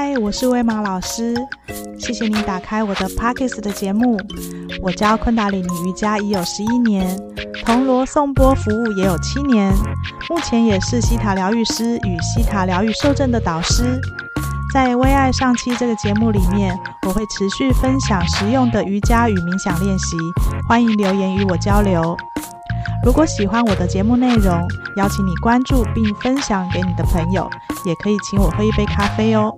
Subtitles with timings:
[0.00, 1.34] 嗨，我是威玛老师，
[1.98, 4.16] 谢谢你打开我的 Podcast 的节目。
[4.80, 7.18] 我教昆达里尼瑜伽已有十一年，
[7.64, 9.74] 铜锣颂钵服务也有七年，
[10.30, 14.00] 目前也是西塔疗愈师与西塔疗愈受证的导师。
[14.72, 20.16] 在葳爱上期这个节目里面，我会持续分享实用的瑜伽与冥想练习，
[20.68, 22.16] 欢迎留言与我交流。
[23.04, 24.64] 如果喜欢我的节目内容，
[24.96, 27.50] 邀请你关注并分享给你的朋友，
[27.84, 29.52] 也可以请我喝一杯咖啡哦。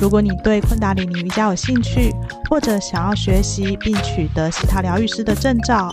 [0.00, 2.14] 如果你对昆达里尼瑜伽有兴趣，
[2.48, 5.92] 或者想要学习并取得西塔疗愈师的证照，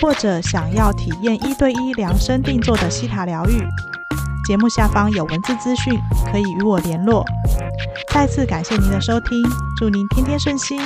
[0.00, 3.64] 或者想要体验一对一量身定做的西塔疗愈，
[4.46, 5.96] 节目下方有文字资讯，
[6.32, 7.24] 可以与我联络。
[8.12, 9.40] 再次感谢您的收听，
[9.76, 10.80] 祝您天天顺心。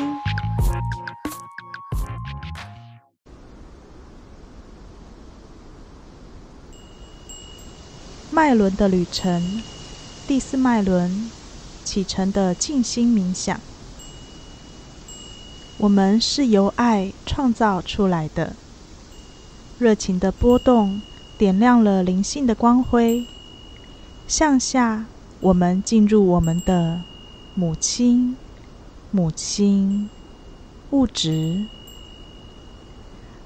[8.31, 9.63] 脉轮的旅程，
[10.27, 11.31] 第四脉轮
[11.91, 13.61] 启程的静心冥想。
[15.79, 18.55] 我们是由爱创造出来的，
[19.77, 21.03] 热情的波动
[21.37, 23.27] 点亮了灵性的光辉。
[24.29, 25.07] 向下，
[25.41, 27.01] 我们进入我们的
[27.57, 28.37] 母亲，
[29.11, 30.09] 母亲，
[30.93, 31.67] 物质。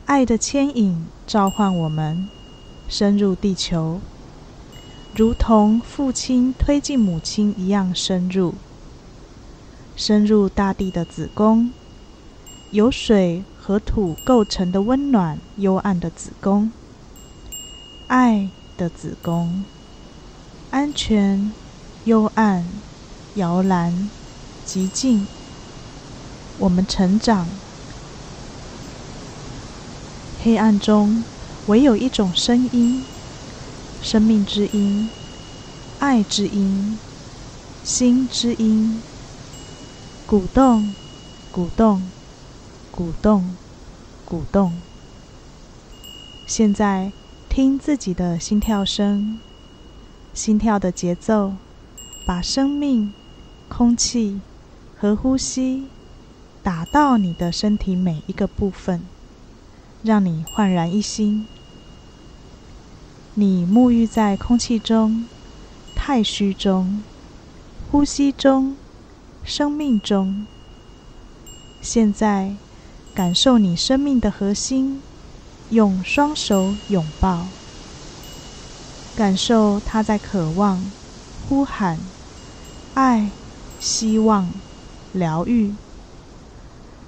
[0.05, 2.29] 爱的牵引召唤我们
[2.91, 4.01] 深入地球。
[5.17, 8.53] 如同父亲推进母亲一样深入，
[9.95, 11.71] 深入大地的子宫，
[12.73, 16.73] 由水和土构成的温暖幽暗的子宫，
[18.09, 19.63] 爱的子宫，
[20.73, 21.53] 安全、
[22.07, 22.67] 幽暗、
[23.37, 24.11] 摇篮、
[24.67, 25.29] 寂静，
[26.59, 27.47] 我们成长。
[30.43, 31.23] 黑暗中，
[31.67, 33.05] 唯有一种声音。
[34.05, 35.09] 生命之音，
[35.99, 36.99] 爱之音，
[37.83, 39.01] 心之音，
[40.27, 40.95] 鼓动，
[41.51, 42.03] 鼓动，
[42.91, 43.57] 鼓动，
[44.27, 44.75] 鼓动。
[46.47, 47.13] 现在
[47.49, 49.41] 听自己的心跳声，
[50.35, 51.55] 心跳的节奏，
[52.27, 53.11] 把生命、
[53.71, 54.43] 空气
[54.99, 55.85] 和呼吸
[56.63, 59.01] 打到你的身体每一个部分，
[60.03, 61.47] 让你焕然一新。
[63.37, 65.25] 你沐浴在空气中、
[65.97, 67.03] 太虚中、
[67.91, 68.77] 呼吸中、
[69.43, 70.47] 生命中。
[71.83, 72.55] 现在，
[73.13, 75.03] 感受你生命的核心，
[75.71, 77.49] 用双手拥抱，
[79.17, 80.81] 感受它在渴望、
[81.49, 81.99] 呼喊、
[82.95, 83.31] 爱、
[83.81, 84.49] 希望、
[85.13, 85.75] 疗愈。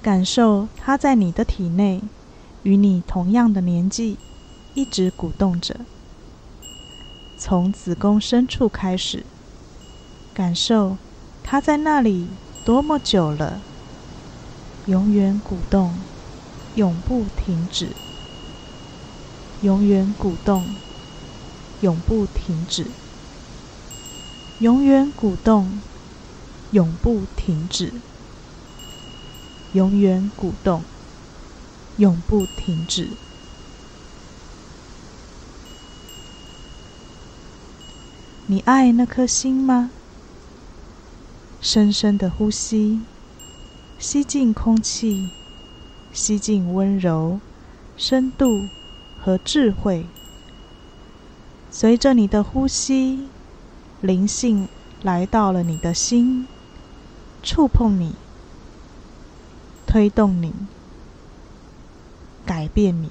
[0.01, 2.01] 感受它在你的体内，
[2.63, 4.17] 与你同样的年纪，
[4.73, 5.79] 一直鼓动着。
[7.39, 9.23] 从子宫深处开始，
[10.33, 10.97] 感受
[11.43, 12.27] 它在那里
[12.65, 13.61] 多么久了，
[14.87, 15.93] 永远鼓动，
[16.75, 17.85] 永不停止，
[19.61, 20.65] 永远鼓动，
[21.81, 22.83] 永不停止，
[24.59, 25.79] 永远鼓动，
[26.71, 27.93] 永不停止，
[29.73, 30.81] 永远鼓动，
[31.97, 33.26] 永不停止。
[38.49, 39.91] 你爱那颗心吗？
[41.59, 43.01] 深深的呼吸，
[43.99, 45.29] 吸进空气，
[46.13, 47.41] 吸进温柔、
[47.97, 48.69] 深度
[49.19, 50.05] 和智慧。
[51.69, 53.27] 随着你的呼吸，
[53.99, 54.69] 灵性
[55.03, 56.47] 来到了你的心，
[57.43, 58.15] 触碰你，
[59.85, 60.53] 推动你，
[62.45, 63.09] 改变你。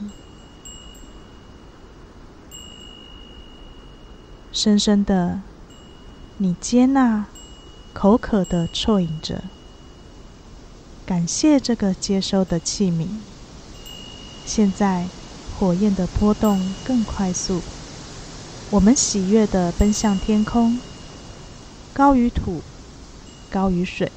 [4.56, 5.42] 深深的，
[6.38, 7.26] 你接纳，
[7.92, 9.42] 口渴的啜饮着，
[11.04, 13.06] 感谢这个接收的器皿。
[14.46, 15.08] 现在，
[15.58, 17.60] 火焰的波动更快速，
[18.70, 20.80] 我们喜悦的奔向天空，
[21.92, 22.62] 高于土，
[23.50, 24.10] 高于水，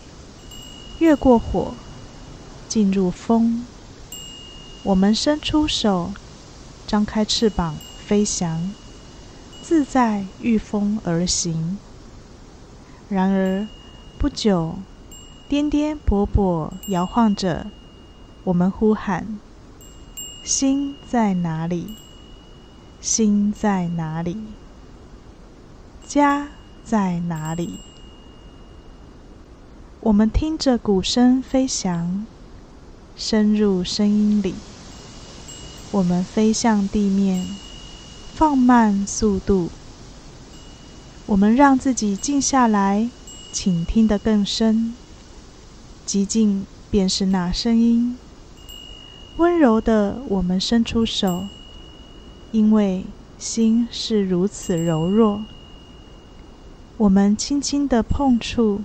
[0.99, 1.73] 越过火，
[2.69, 3.65] 进入风。
[4.83, 6.13] 我们伸出手，
[6.87, 7.75] 张开翅膀，
[8.07, 8.71] 飞翔。
[9.69, 11.77] 自在御风而行。
[13.07, 13.67] 然而，
[14.17, 14.79] 不久，
[15.47, 17.67] 颠颠簸簸摇晃着，
[18.45, 19.37] 我们呼喊
[20.43, 21.85] ：“心在哪里？
[22.99, 24.37] 心在哪里？
[26.03, 26.47] 家
[26.83, 27.79] 在哪里？”
[30.01, 32.25] 我们听着鼓声飞翔，
[33.15, 34.55] 深入声音里。
[35.91, 37.68] 我们飞向地面。
[38.39, 39.67] 放慢速度，
[41.25, 43.09] 我们让自己静下来，
[43.51, 44.95] 倾听得更深。
[46.07, 48.17] 寂静便是那声音。
[49.35, 51.47] 温柔的，我们伸出手，
[52.53, 53.03] 因为
[53.37, 55.43] 心是如此柔弱。
[56.95, 58.83] 我们轻轻的碰触，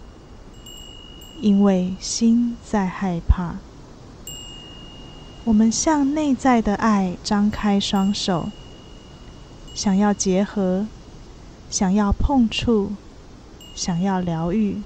[1.40, 3.58] 因为心在害怕。
[5.44, 8.48] 我们向内在的爱张开双手，
[9.74, 10.86] 想要结合，
[11.68, 12.92] 想要碰触，
[13.76, 14.80] 想要疗愈。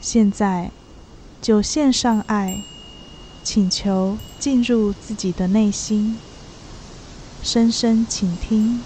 [0.00, 0.70] 现在。
[1.42, 2.62] 就献上爱，
[3.42, 6.18] 请求进入自己的内心，
[7.42, 8.82] 深深倾听，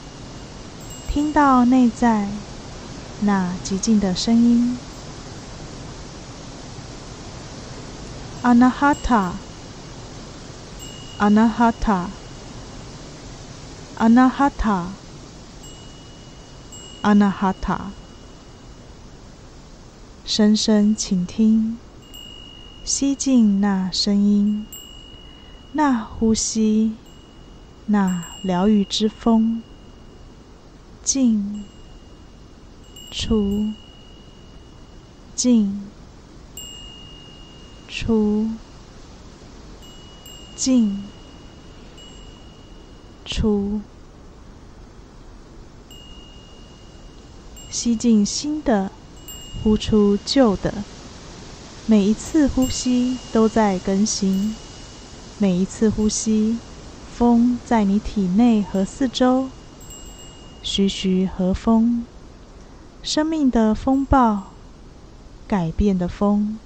[1.08, 2.28] 听到内在
[3.22, 4.78] 那寂静的声音。
[13.96, 14.88] 阿那哈塔
[17.02, 17.92] 阿那哈塔
[20.24, 21.78] 深深倾听。
[22.84, 24.66] 吸进那声音。
[25.72, 26.92] 那呼吸。
[27.86, 29.62] 那疗愈之风。
[31.02, 31.64] 进
[33.12, 33.72] 出。
[35.36, 35.82] 进
[37.86, 38.50] 出。
[40.56, 41.04] 进
[43.34, 43.80] 出，
[47.68, 48.92] 吸进新的，
[49.60, 50.72] 呼出旧的。
[51.84, 54.54] 每一次呼吸都在更新，
[55.38, 56.58] 每一次呼吸，
[57.12, 59.48] 风在你体内和四周，
[60.62, 62.06] 徐徐和风，
[63.02, 64.52] 生命的风暴，
[65.48, 66.56] 改变的风。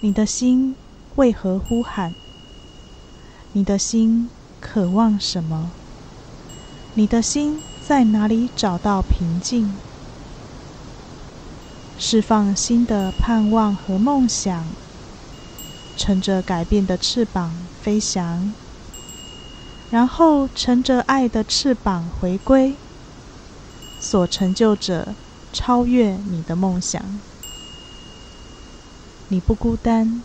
[0.00, 0.74] 你的心
[1.16, 2.14] 为何呼喊？
[3.52, 5.70] 你的心渴望什么？
[6.94, 9.72] 你的心在哪里找到平静？
[11.98, 14.64] 释放新的盼望和梦想，
[15.96, 17.52] 乘着改变的翅膀
[17.82, 18.52] 飞翔，
[19.90, 22.74] 然后乘着爱的翅膀回归。
[24.00, 25.14] 所成就者
[25.52, 27.20] 超越你的梦想。
[29.28, 30.22] 你不孤单，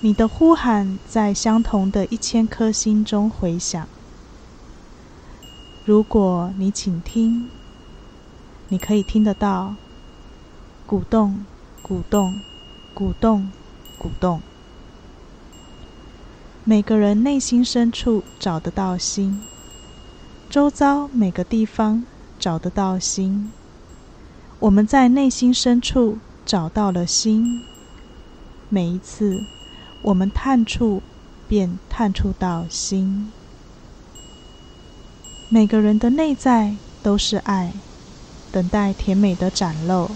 [0.00, 3.88] 你的呼喊在相同的一千颗心中回响。
[5.84, 7.48] 如果你倾听，
[8.68, 9.74] 你可以听得到。
[10.86, 11.44] 鼓动，
[11.82, 12.40] 鼓动，
[12.94, 13.50] 鼓动，
[13.98, 14.40] 鼓动。
[16.62, 19.40] 每个人内心深处找得到心，
[20.50, 22.04] 周遭每个地方
[22.38, 23.50] 找得到心。
[24.58, 27.62] 我们在内心深处找到了心，
[28.68, 29.44] 每一次
[30.06, 31.02] 我们探触，
[31.48, 33.32] 便探触到心。
[35.48, 37.72] 每个人的内在都是爱，
[38.52, 40.08] 等待甜美的展露。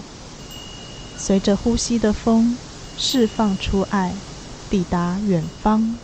[1.17, 2.57] 随着呼吸的风，
[2.97, 4.13] 释放出爱，
[4.69, 5.97] 抵达远方，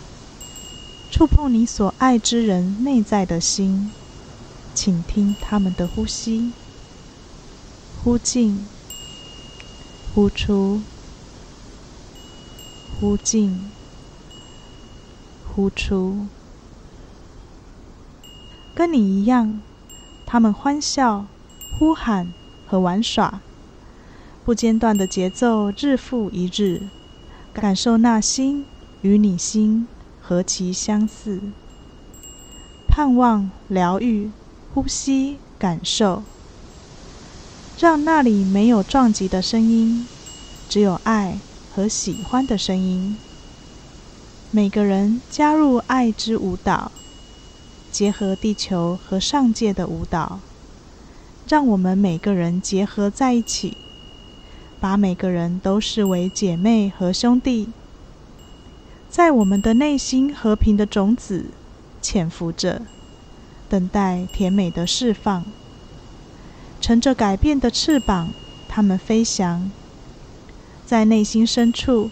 [1.10, 3.89] 触碰你所爱之人内在的心，
[4.75, 6.51] 倾听他们的呼吸，
[8.04, 8.66] 呼进，
[10.13, 10.81] 呼出，
[13.00, 13.72] 呼进，
[15.57, 16.27] 呼出，
[18.75, 19.59] 跟你一样，
[20.24, 21.25] 他们欢笑、
[21.80, 22.31] 呼喊
[22.68, 23.41] 和玩耍。
[24.46, 26.84] 不间断的节奏，日复一日，
[27.51, 28.65] 感受那心
[29.01, 29.88] 与你心
[30.22, 31.41] 何其相似。
[32.88, 34.29] 盼望、疗愈、
[34.75, 36.22] 呼吸、感受，
[37.79, 40.05] 让那里没有撞击的声音，
[40.70, 41.39] 只有爱
[41.74, 43.17] 和喜欢的声音。
[44.50, 46.89] 每个人加入爱之舞蹈，
[47.92, 50.39] 结合地球和上界的舞蹈，
[51.50, 53.75] 让我们每个人结合在一起。
[54.80, 57.68] 把每个人都视为姐妹和兄弟，
[59.10, 61.48] 在我们的内心和平的种子
[62.01, 62.84] 潜伏着，
[63.68, 65.44] 等待甜美的释放。
[66.80, 68.30] 乘着改变的翅膀，
[68.70, 69.70] 它们飞翔。
[70.86, 72.12] 在内心深处，